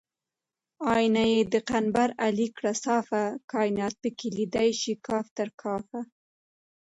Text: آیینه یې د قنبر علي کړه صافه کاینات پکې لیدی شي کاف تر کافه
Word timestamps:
آیینه 0.93 1.23
یې 1.31 1.39
د 1.53 1.55
قنبر 1.69 2.09
علي 2.25 2.47
کړه 2.57 2.71
صافه 2.85 3.23
کاینات 3.51 3.93
پکې 4.01 4.27
لیدی 4.37 4.69
شي 4.81 4.93
کاف 5.05 5.25
تر 5.37 5.49
کافه 5.61 5.99